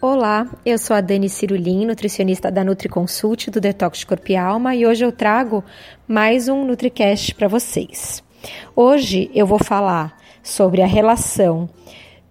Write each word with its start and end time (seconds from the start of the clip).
Olá, 0.00 0.46
eu 0.64 0.78
sou 0.78 0.94
a 0.94 1.00
Dani 1.00 1.28
Cirulim, 1.28 1.84
nutricionista 1.84 2.52
da 2.52 2.62
NutriConsult 2.62 3.50
do 3.50 3.60
Detox 3.60 3.98
de 3.98 4.06
Corpo 4.06 4.30
e 4.30 4.36
Alma, 4.36 4.72
e 4.76 4.86
hoje 4.86 5.04
eu 5.04 5.10
trago 5.10 5.64
mais 6.06 6.48
um 6.48 6.64
NutriCast 6.64 7.34
para 7.34 7.48
vocês. 7.48 8.22
Hoje 8.76 9.28
eu 9.34 9.44
vou 9.44 9.58
falar 9.58 10.16
sobre 10.40 10.82
a 10.82 10.86
relação 10.86 11.68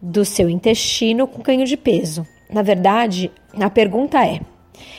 do 0.02 0.24
seu 0.24 0.50
intestino 0.50 1.28
com 1.28 1.44
ganho 1.44 1.66
de 1.66 1.76
peso. 1.76 2.26
Na 2.50 2.62
verdade, 2.62 3.30
a 3.60 3.70
pergunta 3.70 4.26
é: 4.26 4.40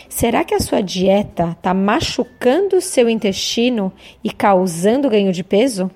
será 0.07 0.45
que 0.45 0.53
a 0.53 0.61
sua 0.61 0.83
dieta 0.83 1.57
está 1.57 1.73
machucando 1.73 2.77
o 2.77 2.83
seu 2.83 3.09
intestino 3.09 3.91
e 4.23 4.31
causando 4.31 5.09
ganho 5.09 5.33
de 5.33 5.43
peso? 5.43 5.91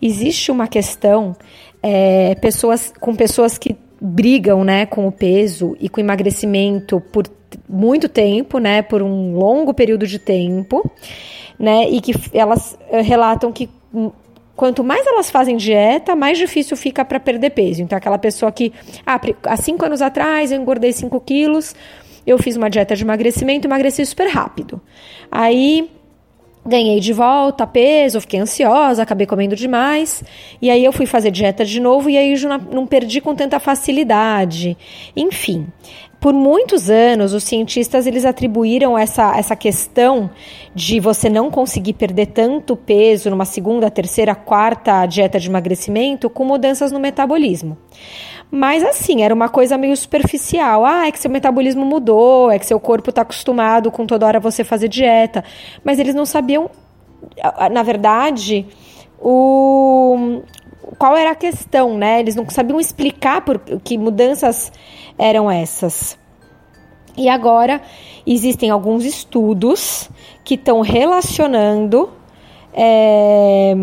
Existe 0.00 0.50
uma 0.50 0.66
questão 0.66 1.36
é, 1.82 2.34
pessoas, 2.36 2.94
com 2.98 3.14
pessoas 3.14 3.58
que 3.58 3.76
brigam, 4.04 4.64
né, 4.64 4.84
com 4.84 5.06
o 5.06 5.12
peso 5.12 5.76
e 5.78 5.88
com 5.88 6.00
o 6.00 6.04
emagrecimento 6.04 7.00
por 7.12 7.24
muito 7.68 8.08
tempo, 8.08 8.58
né, 8.58 8.82
por 8.82 9.00
um 9.00 9.36
longo 9.36 9.72
período 9.72 10.08
de 10.08 10.18
tempo, 10.18 10.90
né, 11.56 11.88
e 11.88 12.00
que 12.00 12.12
elas 12.32 12.76
eh, 12.90 13.00
relatam 13.00 13.52
que 13.52 13.70
quanto 14.56 14.82
mais 14.82 15.06
elas 15.06 15.30
fazem 15.30 15.56
dieta, 15.56 16.16
mais 16.16 16.36
difícil 16.36 16.76
fica 16.76 17.04
para 17.04 17.20
perder 17.20 17.50
peso. 17.50 17.80
Então, 17.80 17.96
aquela 17.96 18.18
pessoa 18.18 18.50
que, 18.50 18.72
ah, 19.06 19.20
há 19.44 19.56
cinco 19.56 19.84
anos 19.84 20.02
atrás 20.02 20.50
eu 20.50 20.60
engordei 20.60 20.92
5 20.92 21.20
quilos, 21.20 21.74
eu 22.26 22.36
fiz 22.38 22.56
uma 22.56 22.68
dieta 22.68 22.96
de 22.96 23.04
emagrecimento, 23.04 23.68
emagreci 23.68 24.04
super 24.04 24.28
rápido. 24.28 24.80
Aí 25.30 25.88
ganhei 26.64 27.00
de 27.00 27.12
volta 27.12 27.66
peso, 27.66 28.20
fiquei 28.20 28.40
ansiosa, 28.40 29.02
acabei 29.02 29.26
comendo 29.26 29.56
demais. 29.56 30.22
E 30.60 30.70
aí 30.70 30.84
eu 30.84 30.92
fui 30.92 31.06
fazer 31.06 31.30
dieta 31.30 31.64
de 31.64 31.80
novo 31.80 32.08
e 32.08 32.16
aí 32.16 32.34
não 32.70 32.86
perdi 32.86 33.20
com 33.20 33.34
tanta 33.34 33.58
facilidade. 33.58 34.76
Enfim, 35.16 35.66
por 36.20 36.32
muitos 36.32 36.88
anos 36.88 37.34
os 37.34 37.42
cientistas 37.42 38.06
eles 38.06 38.24
atribuíram 38.24 38.96
essa, 38.96 39.36
essa 39.36 39.56
questão 39.56 40.30
de 40.72 41.00
você 41.00 41.28
não 41.28 41.50
conseguir 41.50 41.94
perder 41.94 42.26
tanto 42.26 42.76
peso 42.76 43.28
numa 43.28 43.44
segunda, 43.44 43.90
terceira, 43.90 44.34
quarta 44.34 45.04
dieta 45.04 45.40
de 45.40 45.48
emagrecimento 45.48 46.30
com 46.30 46.44
mudanças 46.44 46.92
no 46.92 47.00
metabolismo. 47.00 47.76
Mas 48.54 48.84
assim, 48.84 49.22
era 49.22 49.34
uma 49.34 49.48
coisa 49.48 49.78
meio 49.78 49.96
superficial. 49.96 50.84
Ah, 50.84 51.06
é 51.06 51.10
que 51.10 51.18
seu 51.18 51.30
metabolismo 51.30 51.86
mudou, 51.86 52.50
é 52.50 52.58
que 52.58 52.66
seu 52.66 52.78
corpo 52.78 53.08
está 53.08 53.22
acostumado 53.22 53.90
com 53.90 54.04
toda 54.04 54.26
hora 54.26 54.38
você 54.38 54.62
fazer 54.62 54.88
dieta. 54.88 55.42
Mas 55.82 55.98
eles 55.98 56.14
não 56.14 56.26
sabiam, 56.26 56.70
na 57.70 57.82
verdade, 57.82 58.66
o 59.18 60.42
qual 60.98 61.16
era 61.16 61.30
a 61.30 61.34
questão, 61.34 61.96
né? 61.96 62.20
Eles 62.20 62.36
não 62.36 62.46
sabiam 62.50 62.78
explicar 62.78 63.42
por 63.42 63.58
que 63.58 63.96
mudanças 63.96 64.70
eram 65.18 65.50
essas. 65.50 66.18
E 67.16 67.30
agora 67.30 67.80
existem 68.26 68.68
alguns 68.68 69.06
estudos 69.06 70.10
que 70.44 70.56
estão 70.56 70.82
relacionando 70.82 72.10
é, 72.74 73.74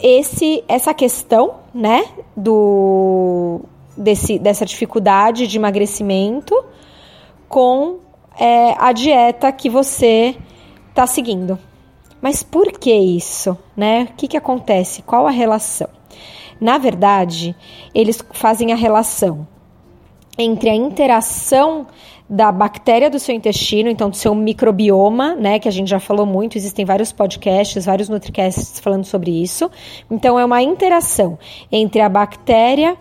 esse, 0.00 0.64
essa 0.66 0.94
questão, 0.94 1.59
né, 1.72 2.04
do, 2.36 3.60
desse, 3.96 4.38
dessa 4.38 4.64
dificuldade 4.64 5.46
de 5.46 5.56
emagrecimento 5.56 6.54
com 7.48 7.98
é, 8.38 8.74
a 8.78 8.92
dieta 8.92 9.50
que 9.52 9.68
você 9.68 10.36
está 10.88 11.06
seguindo. 11.06 11.58
Mas 12.20 12.42
por 12.42 12.72
que 12.72 12.92
isso, 12.92 13.56
né? 13.76 14.08
O 14.10 14.14
que, 14.14 14.28
que 14.28 14.36
acontece? 14.36 15.02
Qual 15.02 15.26
a 15.26 15.30
relação? 15.30 15.88
Na 16.60 16.76
verdade, 16.76 17.56
eles 17.94 18.22
fazem 18.32 18.72
a 18.72 18.76
relação 18.76 19.46
entre 20.36 20.68
a 20.68 20.74
interação 20.74 21.86
da 22.30 22.52
bactéria 22.52 23.10
do 23.10 23.18
seu 23.18 23.34
intestino, 23.34 23.90
então 23.90 24.08
do 24.08 24.14
seu 24.14 24.32
microbioma, 24.36 25.34
né, 25.34 25.58
que 25.58 25.66
a 25.66 25.70
gente 25.72 25.88
já 25.88 25.98
falou 25.98 26.24
muito, 26.24 26.56
existem 26.56 26.84
vários 26.84 27.10
podcasts, 27.10 27.84
vários 27.84 28.08
nutricasts 28.08 28.78
falando 28.78 29.04
sobre 29.04 29.42
isso. 29.42 29.68
Então 30.08 30.38
é 30.38 30.44
uma 30.44 30.62
interação 30.62 31.36
entre 31.72 32.00
a 32.00 32.08
bactéria 32.08 32.96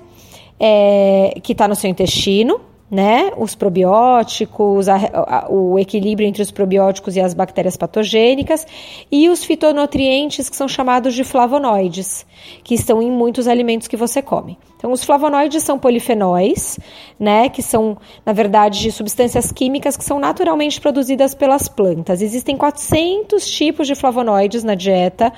é, 0.59 1.39
que 1.43 1.51
está 1.51 1.67
no 1.67 1.75
seu 1.75 1.91
intestino, 1.91 2.59
né? 2.89 3.31
Os 3.37 3.53
probióticos, 3.53 4.89
a, 4.89 4.95
a, 4.95 5.47
o 5.49 5.77
equilíbrio 5.77 6.27
entre 6.27 6.41
os 6.41 6.49
probióticos 6.49 7.15
e 7.15 7.21
as 7.21 7.33
bactérias 7.33 7.77
patogênicas 7.77 8.65
e 9.11 9.29
os 9.29 9.43
fitonutrientes 9.43 10.49
que 10.49 10.55
são 10.55 10.67
chamados 10.67 11.13
de 11.13 11.23
flavonoides, 11.23 12.25
que 12.63 12.73
estão 12.73 13.01
em 13.01 13.11
muitos 13.11 13.47
alimentos 13.47 13.87
que 13.87 13.95
você 13.95 14.21
come. 14.21 14.57
Então, 14.75 14.91
os 14.91 15.03
flavonoides 15.03 15.61
são 15.61 15.77
polifenóis, 15.77 16.79
né? 17.19 17.49
Que 17.49 17.61
são, 17.61 17.97
na 18.25 18.33
verdade, 18.33 18.91
substâncias 18.91 19.51
químicas 19.51 19.95
que 19.95 20.03
são 20.03 20.19
naturalmente 20.19 20.79
produzidas 20.81 21.35
pelas 21.35 21.67
plantas. 21.67 22.21
Existem 22.21 22.57
400 22.57 23.45
tipos 23.51 23.85
de 23.85 23.93
flavonoides 23.93 24.63
na 24.63 24.75
dieta, 24.75 25.31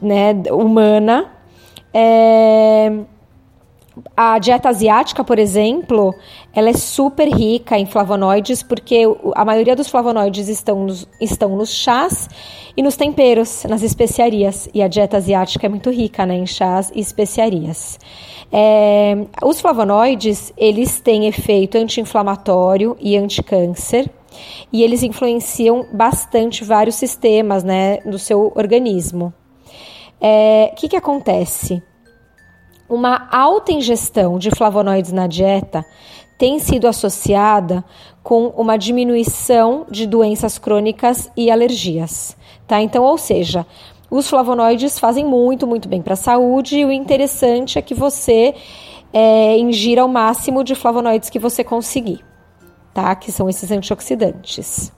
né? 0.00 0.34
Humana. 0.52 1.32
É 1.92 2.92
a 4.16 4.38
dieta 4.38 4.68
asiática, 4.68 5.24
por 5.24 5.38
exemplo, 5.38 6.14
ela 6.52 6.68
é 6.68 6.74
super 6.74 7.28
rica 7.28 7.78
em 7.78 7.86
flavonoides, 7.86 8.62
porque 8.62 9.04
a 9.34 9.44
maioria 9.44 9.74
dos 9.74 9.88
flavonoides 9.88 10.48
estão 10.48 10.84
nos, 10.84 11.08
estão 11.20 11.56
nos 11.56 11.72
chás 11.72 12.28
e 12.76 12.82
nos 12.82 12.96
temperos, 12.96 13.64
nas 13.64 13.82
especiarias. 13.82 14.68
E 14.74 14.82
a 14.82 14.88
dieta 14.88 15.16
asiática 15.16 15.66
é 15.66 15.68
muito 15.68 15.90
rica 15.90 16.26
né, 16.26 16.34
em 16.34 16.46
chás 16.46 16.92
e 16.94 17.00
especiarias. 17.00 17.98
É, 18.52 19.16
os 19.42 19.60
flavonoides, 19.60 20.52
eles 20.56 21.00
têm 21.00 21.26
efeito 21.26 21.78
anti-inflamatório 21.78 22.96
e 23.00 23.16
anti-câncer. 23.16 24.10
E 24.70 24.82
eles 24.82 25.02
influenciam 25.02 25.86
bastante 25.90 26.62
vários 26.62 26.96
sistemas 26.96 27.64
né, 27.64 27.98
do 28.00 28.18
seu 28.18 28.52
organismo. 28.54 29.32
O 29.66 29.72
é, 30.20 30.74
que, 30.76 30.88
que 30.88 30.96
acontece? 30.96 31.82
Uma 32.88 33.28
alta 33.30 33.72
ingestão 33.72 34.38
de 34.38 34.50
flavonoides 34.50 35.12
na 35.12 35.26
dieta 35.26 35.84
tem 36.38 36.58
sido 36.58 36.86
associada 36.86 37.84
com 38.22 38.48
uma 38.48 38.76
diminuição 38.76 39.86
de 39.90 40.06
doenças 40.06 40.58
crônicas 40.58 41.30
e 41.36 41.50
alergias, 41.50 42.36
tá? 42.66 42.80
Então, 42.80 43.02
ou 43.02 43.16
seja, 43.16 43.66
os 44.10 44.28
flavonoides 44.28 44.98
fazem 44.98 45.24
muito, 45.24 45.66
muito 45.66 45.88
bem 45.88 46.02
para 46.02 46.12
a 46.12 46.16
saúde 46.16 46.78
e 46.78 46.84
o 46.84 46.92
interessante 46.92 47.78
é 47.78 47.82
que 47.82 47.94
você 47.94 48.54
é, 49.12 49.58
ingira 49.58 50.04
o 50.04 50.08
máximo 50.08 50.62
de 50.62 50.74
flavonoides 50.74 51.30
que 51.30 51.38
você 51.38 51.64
conseguir, 51.64 52.24
tá? 52.92 53.14
Que 53.16 53.32
são 53.32 53.48
esses 53.48 53.70
antioxidantes. 53.70 54.92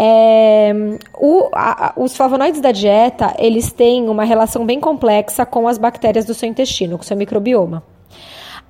É, 0.00 0.72
o, 1.18 1.48
a, 1.52 1.92
os 1.96 2.16
flavonoides 2.16 2.60
da 2.60 2.70
dieta, 2.70 3.34
eles 3.36 3.72
têm 3.72 4.08
uma 4.08 4.22
relação 4.22 4.64
bem 4.64 4.78
complexa 4.78 5.44
com 5.44 5.66
as 5.66 5.76
bactérias 5.76 6.24
do 6.24 6.34
seu 6.34 6.48
intestino, 6.48 6.96
com 6.96 7.02
o 7.02 7.06
seu 7.06 7.16
microbioma. 7.16 7.82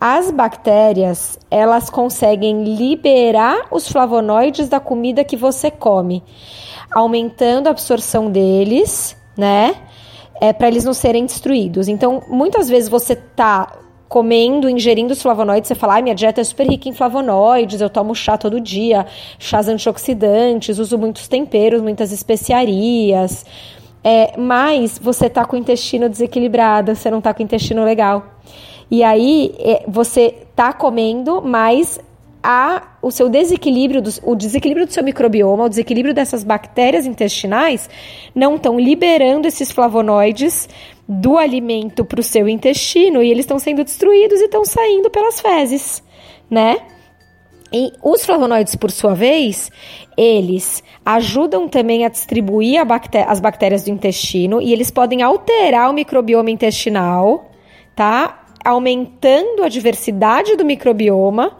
As 0.00 0.30
bactérias, 0.30 1.38
elas 1.50 1.90
conseguem 1.90 2.64
liberar 2.64 3.66
os 3.70 3.88
flavonoides 3.88 4.70
da 4.70 4.80
comida 4.80 5.22
que 5.22 5.36
você 5.36 5.70
come, 5.70 6.24
aumentando 6.90 7.66
a 7.66 7.72
absorção 7.72 8.30
deles, 8.30 9.14
né? 9.36 9.74
É, 10.40 10.52
para 10.52 10.68
eles 10.68 10.84
não 10.84 10.94
serem 10.94 11.26
destruídos. 11.26 11.88
Então, 11.88 12.22
muitas 12.28 12.70
vezes 12.70 12.88
você 12.88 13.16
tá 13.16 13.76
comendo, 14.08 14.70
ingerindo 14.70 15.12
os 15.12 15.20
flavonoides, 15.20 15.68
você 15.68 15.74
fala, 15.74 15.94
ai, 15.94 16.02
minha 16.02 16.14
dieta 16.14 16.40
é 16.40 16.44
super 16.44 16.66
rica 16.66 16.88
em 16.88 16.94
flavonoides, 16.94 17.80
eu 17.80 17.90
tomo 17.90 18.14
chá 18.14 18.38
todo 18.38 18.60
dia, 18.60 19.06
chás 19.38 19.68
antioxidantes, 19.68 20.78
uso 20.78 20.96
muitos 20.96 21.28
temperos, 21.28 21.82
muitas 21.82 22.10
especiarias. 22.10 23.44
É, 24.02 24.38
mas 24.38 24.98
você 24.98 25.28
tá 25.28 25.44
com 25.44 25.56
o 25.56 25.58
intestino 25.58 26.08
desequilibrado, 26.08 26.94
você 26.94 27.10
não 27.10 27.20
tá 27.20 27.34
com 27.34 27.42
o 27.42 27.44
intestino 27.44 27.84
legal. 27.84 28.24
E 28.90 29.02
aí 29.02 29.54
é, 29.58 29.84
você 29.86 30.46
tá 30.56 30.72
comendo, 30.72 31.42
mas 31.42 32.00
a, 32.42 32.96
o 33.02 33.10
seu 33.10 33.28
desequilíbrio, 33.28 34.00
do, 34.00 34.10
o 34.22 34.34
desequilíbrio 34.34 34.86
do 34.86 34.92
seu 34.92 35.02
microbioma, 35.02 35.64
o 35.64 35.68
desequilíbrio 35.68 36.14
dessas 36.14 36.44
bactérias 36.44 37.06
intestinais 37.06 37.88
não 38.34 38.56
estão 38.56 38.78
liberando 38.78 39.48
esses 39.48 39.70
flavonoides 39.70 40.68
do 41.08 41.38
alimento 41.38 42.04
para 42.04 42.20
o 42.20 42.22
seu 42.22 42.48
intestino 42.48 43.22
e 43.22 43.30
eles 43.30 43.44
estão 43.44 43.58
sendo 43.58 43.82
destruídos 43.82 44.40
e 44.40 44.44
estão 44.44 44.64
saindo 44.64 45.10
pelas 45.10 45.40
fezes, 45.40 46.02
né? 46.50 46.78
E 47.72 47.92
os 48.02 48.24
flavonoides, 48.24 48.74
por 48.76 48.90
sua 48.90 49.14
vez, 49.14 49.70
eles 50.16 50.82
ajudam 51.04 51.68
também 51.68 52.04
a 52.04 52.08
distribuir 52.08 52.80
a 52.80 52.84
bacté 52.84 53.24
as 53.24 53.40
bactérias 53.40 53.84
do 53.84 53.90
intestino 53.90 54.60
e 54.60 54.72
eles 54.72 54.90
podem 54.90 55.22
alterar 55.22 55.90
o 55.90 55.92
microbioma 55.92 56.50
intestinal, 56.50 57.50
tá? 57.94 58.37
Aumentando 58.64 59.62
a 59.62 59.68
diversidade 59.68 60.56
do 60.56 60.64
microbioma 60.64 61.56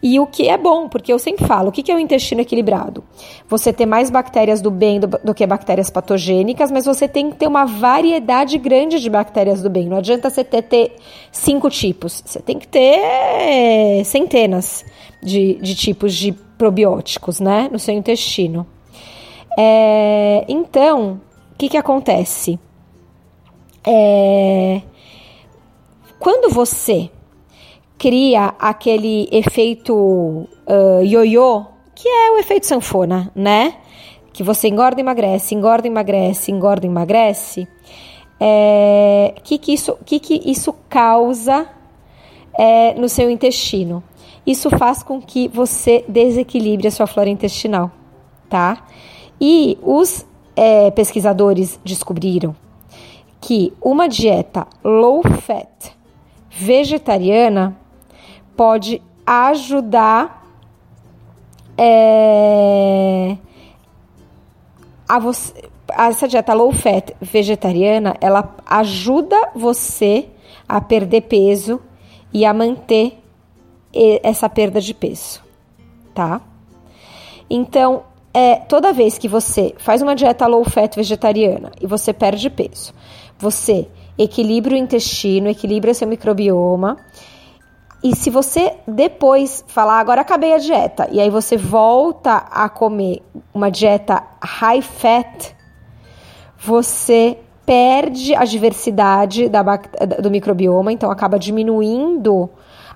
e 0.00 0.20
o 0.20 0.26
que 0.26 0.48
é 0.48 0.56
bom, 0.56 0.88
porque 0.88 1.12
eu 1.12 1.18
sempre 1.18 1.44
falo, 1.44 1.70
o 1.70 1.72
que 1.72 1.90
é 1.90 1.94
o 1.94 1.98
intestino 1.98 2.40
equilibrado? 2.40 3.02
Você 3.48 3.72
ter 3.72 3.84
mais 3.84 4.10
bactérias 4.10 4.60
do 4.60 4.70
bem 4.70 5.00
do, 5.00 5.08
do, 5.08 5.34
que 5.34 5.44
bactérias 5.44 5.90
patogênicas, 5.90 6.70
mas 6.70 6.84
você 6.84 7.08
tem 7.08 7.30
que 7.30 7.36
ter 7.36 7.48
uma 7.48 7.64
variedade 7.64 8.58
grande 8.58 9.00
de 9.00 9.10
bactérias 9.10 9.60
do 9.60 9.68
bem. 9.68 9.88
Não 9.88 9.96
adianta 9.96 10.30
você 10.30 10.44
ter, 10.44 10.62
ter 10.62 10.96
cinco 11.32 11.68
tipos, 11.68 12.22
você 12.24 12.40
tem 12.40 12.58
que 12.58 12.68
ter 12.68 14.04
centenas 14.04 14.84
de, 15.20 15.54
de 15.54 15.74
tipos 15.74 16.14
de 16.14 16.32
probióticos, 16.32 17.40
né, 17.40 17.68
no 17.70 17.78
seu 17.78 17.94
intestino. 17.94 18.66
É, 19.58 20.44
então, 20.48 21.20
o 21.52 21.58
que, 21.58 21.68
que 21.68 21.76
acontece? 21.76 22.58
É, 23.84 24.80
quando 26.18 26.52
você 26.52 27.10
cria 27.98 28.54
aquele 28.58 29.28
efeito 29.32 29.94
uh, 29.94 30.48
que 31.94 32.08
é 32.08 32.30
o 32.30 32.38
efeito 32.38 32.66
sanfona, 32.66 33.30
né? 33.34 33.74
Que 34.32 34.42
você 34.44 34.68
engorda, 34.68 35.00
emagrece, 35.00 35.54
engorda, 35.54 35.88
emagrece, 35.88 36.52
engorda, 36.52 36.86
emagrece. 36.86 37.66
É, 38.40 39.34
que 39.42 39.58
que 39.58 39.74
isso, 39.74 39.98
que 40.06 40.20
que 40.20 40.40
isso 40.48 40.72
causa 40.88 41.66
é, 42.56 42.94
no 42.94 43.08
seu 43.08 43.28
intestino? 43.28 44.02
Isso 44.46 44.70
faz 44.70 45.02
com 45.02 45.20
que 45.20 45.48
você 45.48 46.04
desequilibre 46.06 46.86
a 46.86 46.90
sua 46.90 47.06
flora 47.08 47.28
intestinal, 47.28 47.90
tá? 48.48 48.86
E 49.40 49.76
os 49.82 50.24
é, 50.54 50.90
pesquisadores 50.92 51.78
descobriram 51.84 52.54
que 53.40 53.72
uma 53.82 54.08
dieta 54.08 54.66
low 54.84 55.22
fat 55.22 55.97
vegetariana 56.50 57.76
pode 58.56 59.02
ajudar 59.26 60.46
é, 61.76 63.36
a 65.08 65.18
você. 65.18 65.68
Essa 65.90 66.28
dieta 66.28 66.52
low 66.52 66.70
fat 66.70 67.14
vegetariana, 67.18 68.14
ela 68.20 68.54
ajuda 68.66 69.50
você 69.54 70.28
a 70.68 70.82
perder 70.82 71.22
peso 71.22 71.80
e 72.30 72.44
a 72.44 72.52
manter 72.52 73.18
essa 74.22 74.50
perda 74.50 74.82
de 74.82 74.92
peso, 74.92 75.42
tá? 76.14 76.42
Então, 77.48 78.02
é, 78.34 78.56
toda 78.56 78.92
vez 78.92 79.16
que 79.16 79.26
você 79.26 79.74
faz 79.78 80.02
uma 80.02 80.14
dieta 80.14 80.46
low 80.46 80.62
fat 80.62 80.94
vegetariana 80.94 81.72
e 81.80 81.86
você 81.86 82.12
perde 82.12 82.50
peso, 82.50 82.92
você 83.38 83.88
equilibra 84.18 84.74
o 84.74 84.76
intestino, 84.76 85.48
equilibra 85.48 85.94
seu 85.94 86.08
microbioma 86.08 86.96
e 88.02 88.14
se 88.14 88.30
você 88.30 88.76
depois 88.86 89.64
falar, 89.66 89.98
agora 89.98 90.20
acabei 90.20 90.54
a 90.54 90.58
dieta, 90.58 91.08
e 91.10 91.20
aí 91.20 91.30
você 91.30 91.56
volta 91.56 92.36
a 92.36 92.68
comer 92.68 93.22
uma 93.52 93.70
dieta 93.70 94.22
high 94.40 94.82
fat, 94.82 95.52
você 96.56 97.38
perde 97.66 98.34
a 98.36 98.44
diversidade 98.44 99.48
da, 99.48 99.62
do 100.22 100.30
microbioma, 100.30 100.92
então 100.92 101.10
acaba 101.10 101.38
diminuindo 101.38 102.48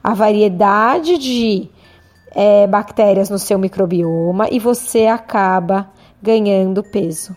a 0.02 0.14
variedade 0.14 1.18
de 1.18 1.68
é, 2.30 2.66
bactérias 2.68 3.28
no 3.28 3.38
seu 3.38 3.58
microbioma 3.58 4.48
e 4.50 4.58
você 4.58 5.06
acaba 5.06 5.90
ganhando 6.22 6.82
peso, 6.82 7.36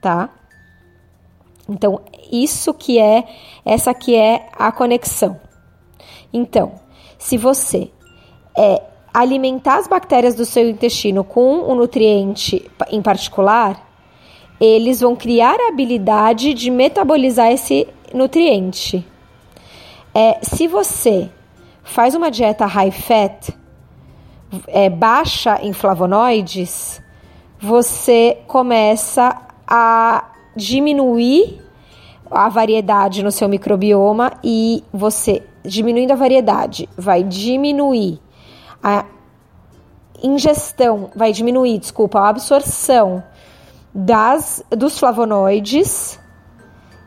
tá? 0.00 0.30
Então, 1.68 2.00
isso 2.30 2.74
que 2.74 2.98
é, 2.98 3.24
essa 3.64 3.94
que 3.94 4.16
é 4.16 4.48
a 4.52 4.72
conexão. 4.72 5.40
Então, 6.32 6.72
se 7.18 7.36
você 7.36 7.90
é, 8.56 8.82
alimentar 9.12 9.78
as 9.78 9.86
bactérias 9.86 10.34
do 10.34 10.44
seu 10.44 10.68
intestino 10.68 11.22
com 11.22 11.70
um 11.70 11.74
nutriente 11.74 12.70
em 12.90 13.02
particular, 13.02 13.88
eles 14.60 15.00
vão 15.00 15.14
criar 15.14 15.56
a 15.60 15.68
habilidade 15.68 16.54
de 16.54 16.70
metabolizar 16.70 17.50
esse 17.50 17.86
nutriente. 18.14 19.06
É, 20.14 20.38
se 20.42 20.66
você 20.66 21.30
faz 21.82 22.14
uma 22.14 22.30
dieta 22.30 22.66
high 22.66 22.90
fat, 22.90 23.50
é, 24.68 24.90
baixa 24.90 25.58
em 25.62 25.72
flavonoides, 25.72 27.02
você 27.58 28.38
começa 28.46 29.36
a 29.66 30.31
diminuir 30.56 31.60
a 32.30 32.48
variedade 32.48 33.22
no 33.22 33.30
seu 33.30 33.48
microbioma 33.48 34.32
e 34.42 34.82
você 34.92 35.42
diminuindo 35.64 36.12
a 36.12 36.16
variedade, 36.16 36.88
vai 36.96 37.22
diminuir 37.22 38.20
a 38.82 39.04
ingestão, 40.22 41.10
vai 41.14 41.32
diminuir, 41.32 41.78
desculpa, 41.78 42.20
a 42.20 42.28
absorção 42.28 43.22
das 43.94 44.64
dos 44.70 44.98
flavonoides 44.98 46.18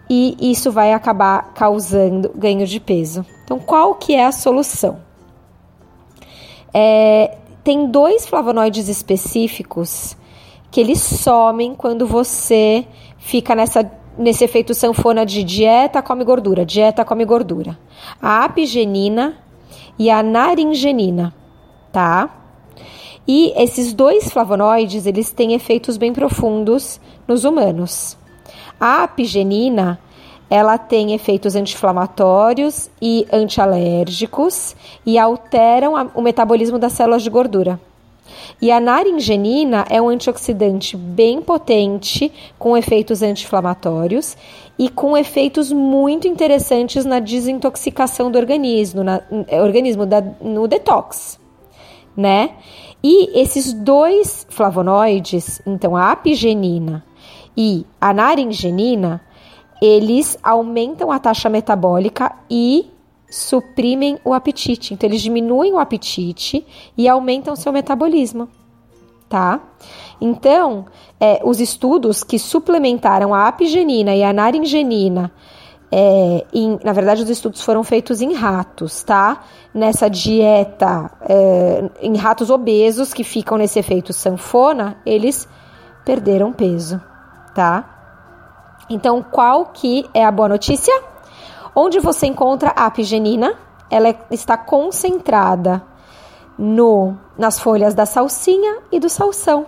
e 0.10 0.38
isso 0.52 0.72
vai 0.72 0.94
acabar 0.94 1.54
causando 1.54 2.32
ganho 2.36 2.66
de 2.66 2.80
peso. 2.80 3.26
Então, 3.44 3.60
qual 3.60 3.96
que 3.96 4.14
é 4.14 4.26
a 4.26 4.32
solução? 4.32 5.00
É, 6.74 7.38
tem 7.64 7.90
dois 7.90 8.28
flavonoides 8.28 8.88
específicos 8.88 10.16
que 10.70 10.80
eles 10.80 11.02
somem 11.02 11.74
quando 11.74 12.06
você 12.06 12.86
fica 13.26 13.56
nessa 13.56 13.84
nesse 14.18 14.46
efeito 14.46 14.74
sanfona 14.74 15.26
de 15.26 15.44
dieta 15.44 16.02
come 16.02 16.24
gordura, 16.24 16.64
dieta 16.64 17.04
come 17.04 17.26
gordura. 17.26 17.78
A 18.22 18.46
apigenina 18.46 19.36
e 20.00 20.10
a 20.10 20.24
naringenina, 20.24 21.34
tá? 21.92 22.30
E 23.28 23.52
esses 23.58 23.94
dois 23.94 24.30
flavonoides, 24.30 25.06
eles 25.06 25.32
têm 25.32 25.54
efeitos 25.54 25.98
bem 25.98 26.14
profundos 26.14 27.02
nos 27.28 27.44
humanos. 27.44 28.16
A 28.80 29.04
apigenina, 29.04 30.00
ela 30.50 30.78
tem 30.78 31.14
efeitos 31.14 31.56
anti-inflamatórios 31.56 32.90
e 33.02 33.28
antialérgicos 33.34 34.76
e 35.06 35.18
alteram 35.18 36.12
o 36.14 36.22
metabolismo 36.22 36.78
das 36.78 36.94
células 36.94 37.24
de 37.24 37.30
gordura. 37.30 37.80
E 38.62 38.72
a 38.72 38.80
naringenina 38.80 39.86
é 39.90 40.02
um 40.02 40.10
antioxidante 40.10 40.96
bem 40.96 41.42
potente, 41.42 42.32
com 42.58 42.76
efeitos 42.76 43.22
anti-inflamatórios 43.22 44.38
e 44.78 44.90
com 44.90 45.18
efeitos 45.18 45.72
muito 45.72 46.28
interessantes 46.28 47.06
na 47.06 47.20
desintoxicação 47.20 48.32
do 48.32 48.38
organismo, 48.38 49.04
na, 49.04 49.22
é, 49.48 49.62
organismo 49.62 50.06
da, 50.06 50.22
no 50.42 50.68
detox, 50.68 51.40
né? 52.16 52.52
E 53.04 53.40
esses 53.40 53.72
dois 53.72 54.48
flavonoides, 54.50 55.62
então 55.66 55.96
a 55.96 56.12
apigenina 56.12 57.04
e 57.56 57.86
a 58.02 58.14
naringenina, 58.14 59.22
eles 59.82 60.38
aumentam 60.42 61.12
a 61.12 61.20
taxa 61.20 61.50
metabólica 61.50 62.32
e 62.50 62.92
suprimem 63.30 64.18
o 64.24 64.34
apetite. 64.34 64.94
Então, 64.94 65.10
eles 65.10 65.22
diminuem 65.22 65.74
o 65.74 65.80
apetite 65.80 66.66
e 66.98 67.08
aumentam 67.08 67.56
seu 67.56 67.72
metabolismo, 67.72 68.48
tá? 69.28 69.60
Então, 70.20 70.86
é, 71.20 71.42
os 71.44 71.60
estudos 71.60 72.24
que 72.24 72.40
suplementaram 72.40 73.34
a 73.34 73.48
apigenina 73.48 74.16
e 74.16 74.24
a 74.24 74.32
naringenina, 74.32 75.32
é, 75.92 76.46
em, 76.54 76.80
na 76.84 76.94
verdade, 76.94 77.24
os 77.24 77.30
estudos 77.30 77.62
foram 77.62 77.84
feitos 77.84 78.22
em 78.22 78.34
ratos, 78.34 79.04
tá? 79.04 79.44
Nessa 79.74 80.10
dieta, 80.10 81.12
é, 81.22 81.90
em 82.02 82.16
ratos 82.16 82.50
obesos 82.50 83.14
que 83.14 83.24
ficam 83.24 83.58
nesse 83.58 83.80
efeito 83.80 84.14
sanfona, 84.14 84.98
eles 85.06 85.48
perderam 86.04 86.54
peso, 86.54 87.02
tá? 87.54 87.92
Então, 88.90 89.24
qual 89.24 89.68
que 89.68 90.06
é 90.14 90.24
a 90.24 90.32
boa 90.32 90.48
notícia? 90.48 90.94
Onde 91.76 92.00
você 92.00 92.26
encontra 92.26 92.72
a 92.74 92.86
apigenina? 92.86 93.54
Ela 93.90 94.16
está 94.32 94.56
concentrada 94.58 95.84
no, 96.58 97.18
nas 97.38 97.60
folhas 97.60 97.94
da 97.94 98.06
salsinha 98.06 98.78
e 98.90 99.00
do 99.00 99.10
salsão. 99.10 99.66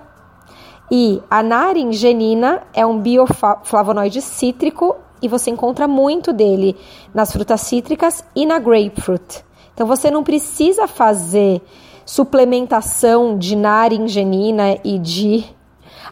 E 0.90 1.22
a 1.30 1.44
naringenina 1.44 2.64
é 2.74 2.86
um 2.86 2.98
bioflavonoide 3.00 4.22
cítrico 4.22 4.96
e 5.22 5.28
você 5.28 5.50
encontra 5.50 5.86
muito 5.86 6.32
dele 6.32 6.78
nas 7.14 7.34
frutas 7.34 7.60
cítricas 7.62 8.24
e 8.34 8.46
na 8.46 8.58
grapefruit. 8.58 9.44
Então 9.74 9.86
você 9.86 10.10
não 10.10 10.24
precisa 10.24 10.88
fazer 10.88 11.62
suplementação 12.06 13.38
de 13.38 13.54
naringenina 13.54 14.78
e 14.82 14.98
de 14.98 15.44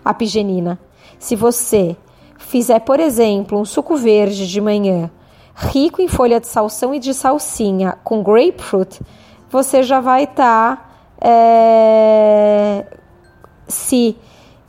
apigenina. 0.04 0.78
Se 1.18 1.38
você 1.38 1.96
fizer, 2.38 2.80
por 2.80 3.00
exemplo, 3.00 3.58
um 3.58 3.64
suco 3.64 3.96
verde 3.96 4.46
de 4.46 4.60
manhã 4.60 5.10
rico 5.56 6.02
em 6.02 6.08
folha 6.08 6.40
de 6.40 6.48
salsão 6.48 6.94
e 6.94 7.00
de 7.00 7.14
salsinha 7.14 7.98
com 8.04 8.22
grapefruit, 8.22 9.02
você 9.50 9.82
já 9.82 10.02
vai 10.02 10.26
estar 10.26 10.76
tá, 10.76 10.90
é, 11.22 12.86
se 13.68 14.18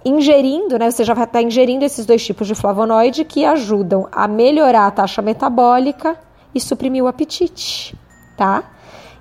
ingerindo, 0.05 0.78
né? 0.78 0.88
Você 0.88 1.02
já 1.02 1.12
vai 1.12 1.25
estar 1.25 1.43
ingerindo 1.43 1.85
esses 1.85 2.07
dois 2.07 2.25
tipos 2.25 2.47
de 2.47 2.55
flavonoide 2.55 3.25
que 3.25 3.45
ajudam 3.45 4.09
a 4.12 4.28
melhorar 4.28 4.87
a 4.87 4.90
taxa 4.93 5.21
metabólica 5.21 6.16
e 6.55 6.61
suprimir 6.61 7.02
o 7.02 7.09
apetite, 7.09 7.99
tá? 8.37 8.62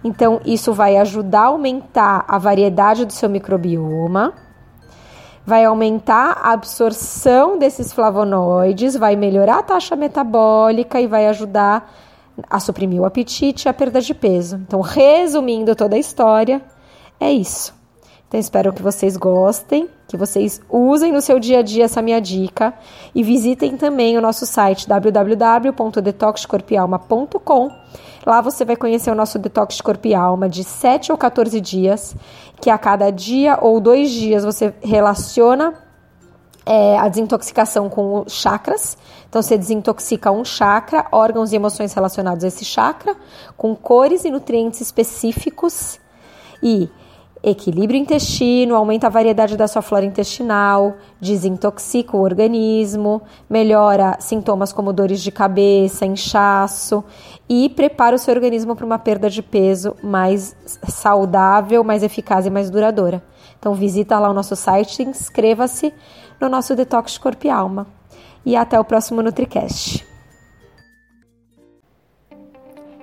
Então, 0.03 0.39
isso 0.45 0.71
vai 0.71 0.97
ajudar 0.97 1.41
a 1.41 1.47
aumentar 1.47 2.23
a 2.27 2.37
variedade 2.37 3.05
do 3.05 3.11
seu 3.11 3.27
microbioma, 3.27 4.35
vai 5.45 5.63
aumentar 5.63 6.39
a 6.41 6.53
absorção 6.53 7.59
desses 7.59 7.93
flavonoides, 7.93 8.95
vai 8.95 9.15
melhorar 9.15 9.59
a 9.59 9.63
taxa 9.63 9.95
metabólica 9.95 10.99
e 10.99 11.07
vai 11.07 11.27
ajudar 11.27 11.93
a 12.49 12.59
suprimir 12.59 12.99
o 12.99 13.05
apetite 13.05 13.67
e 13.67 13.69
a 13.69 13.73
perda 13.73 14.01
de 14.01 14.13
peso. 14.13 14.57
Então, 14.57 14.81
resumindo 14.81 15.73
toda 15.75 15.95
a 15.95 15.99
história, 15.99 16.61
é 17.19 17.31
isso. 17.31 17.73
Então, 18.27 18.39
espero 18.39 18.73
que 18.73 18.81
vocês 18.81 19.15
gostem, 19.15 19.87
que 20.07 20.17
vocês 20.17 20.59
usem 20.69 21.11
no 21.11 21.21
seu 21.21 21.39
dia 21.39 21.59
a 21.59 21.61
dia 21.61 21.85
essa 21.85 22.01
minha 22.01 22.19
dica 22.19 22.73
e 23.13 23.21
visitem 23.21 23.77
também 23.77 24.17
o 24.17 24.21
nosso 24.21 24.47
site 24.47 24.87
www.detoxcorpialma.com. 24.87 27.71
Lá 28.25 28.41
você 28.41 28.65
vai 28.65 28.75
conhecer 28.75 29.11
o 29.11 29.15
nosso 29.15 29.37
detox 29.37 29.79
corpo 29.81 30.07
e 30.07 30.15
alma 30.15 30.49
de 30.49 30.63
7 30.63 31.11
ou 31.11 31.17
14 31.17 31.61
dias, 31.61 32.15
que 32.59 32.69
a 32.69 32.77
cada 32.77 33.11
dia 33.11 33.59
ou 33.61 33.79
dois 33.79 34.09
dias 34.09 34.43
você 34.43 34.73
relaciona 34.81 35.73
é, 36.65 36.97
a 36.97 37.07
desintoxicação 37.07 37.87
com 37.87 38.25
chakras. 38.27 38.97
Então, 39.29 39.41
você 39.41 39.57
desintoxica 39.57 40.31
um 40.31 40.43
chakra, 40.43 41.05
órgãos 41.11 41.53
e 41.53 41.55
emoções 41.55 41.93
relacionados 41.93 42.43
a 42.43 42.47
esse 42.47 42.65
chakra, 42.65 43.15
com 43.55 43.75
cores 43.75 44.25
e 44.25 44.31
nutrientes 44.31 44.81
específicos. 44.81 45.99
E 46.63 46.89
equilibra 47.45 47.95
o 47.95 47.99
intestino, 47.99 48.75
aumenta 48.75 49.05
a 49.05 49.09
variedade 49.09 49.55
da 49.55 49.67
sua 49.67 49.83
flora 49.83 50.03
intestinal, 50.03 50.95
desintoxica 51.21 52.17
o 52.17 52.21
organismo, 52.21 53.21
melhora 53.47 54.17
sintomas 54.19 54.73
como 54.73 54.91
dores 54.91 55.21
de 55.21 55.31
cabeça, 55.31 56.07
inchaço 56.07 57.03
e 57.47 57.69
prepara 57.69 58.15
o 58.15 58.19
seu 58.19 58.33
organismo 58.33 58.75
para 58.75 58.85
uma 58.85 58.97
perda 58.97 59.29
de 59.29 59.43
peso 59.43 59.95
mais 60.01 60.55
saudável, 60.87 61.83
mais 61.83 62.01
eficaz 62.01 62.47
e 62.47 62.49
mais 62.49 62.71
duradoura. 62.71 63.23
Então 63.59 63.75
visita 63.75 64.17
lá 64.17 64.29
o 64.29 64.33
nosso 64.33 64.55
site 64.55 65.03
e 65.03 65.05
inscreva-se 65.05 65.93
no 66.41 66.49
nosso 66.49 66.75
Detox 66.75 67.19
Corpo 67.19 67.45
e 67.45 67.49
Alma. 67.51 67.85
E 68.43 68.55
até 68.55 68.79
o 68.79 68.83
próximo 68.83 69.21
NutriCast. 69.21 70.14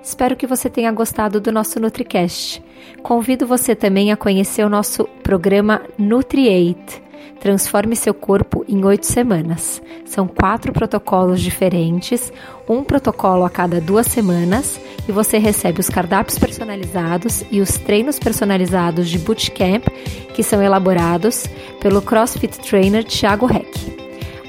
Espero 0.03 0.35
que 0.35 0.45
você 0.45 0.69
tenha 0.69 0.91
gostado 0.91 1.39
do 1.39 1.49
nosso 1.49 1.79
NutriCast. 1.79 2.61
Convido 3.01 3.47
você 3.47 3.73
também 3.73 4.11
a 4.11 4.17
conhecer 4.17 4.65
o 4.65 4.69
nosso 4.69 5.05
programa 5.23 5.81
Nutriate. 5.97 7.01
Transforme 7.39 7.95
seu 7.95 8.13
corpo 8.13 8.65
em 8.67 8.83
oito 8.83 9.05
semanas. 9.05 9.81
São 10.05 10.27
quatro 10.27 10.73
protocolos 10.73 11.41
diferentes, 11.41 12.31
um 12.67 12.83
protocolo 12.83 13.45
a 13.45 13.49
cada 13.49 13.79
duas 13.79 14.07
semanas, 14.07 14.79
e 15.07 15.11
você 15.11 15.37
recebe 15.37 15.79
os 15.79 15.89
cardápios 15.89 16.37
personalizados 16.37 17.43
e 17.49 17.61
os 17.61 17.77
treinos 17.77 18.19
personalizados 18.19 19.09
de 19.09 19.19
bootcamp 19.19 19.87
que 20.33 20.43
são 20.43 20.61
elaborados 20.61 21.45
pelo 21.81 22.01
CrossFit 22.01 22.59
Trainer 22.59 23.03
Thiago 23.03 23.47
Heck. 23.51 24.02